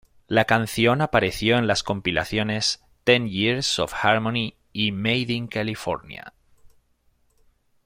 [0.27, 6.33] La canción apareció en las compilaciones "Ten Years of Harmony" y "Made in California".